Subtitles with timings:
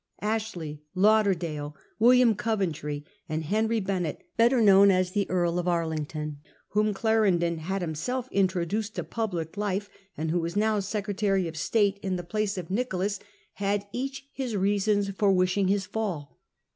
[0.23, 6.39] Ashley, Lauderdale, William Coventry, and Henry Bennet, better known as the Earl of Arlington,
[6.69, 11.99] whom Clarendon had himself introduced to public life, and who was now Secretary of State
[12.01, 13.19] in the place of Nicholas,
[13.53, 16.39] had each his reasons for wishing his fall.